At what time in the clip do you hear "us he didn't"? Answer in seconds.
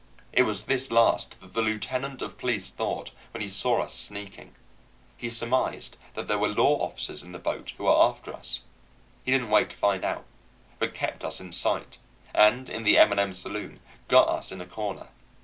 8.33-9.51